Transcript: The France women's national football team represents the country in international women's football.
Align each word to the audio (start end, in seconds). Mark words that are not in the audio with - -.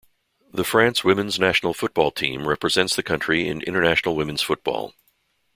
The 0.51 0.63
France 0.63 1.03
women's 1.03 1.37
national 1.39 1.75
football 1.75 2.09
team 2.09 2.47
represents 2.47 2.95
the 2.95 3.03
country 3.03 3.47
in 3.47 3.61
international 3.61 4.15
women's 4.15 4.41
football. 4.41 4.95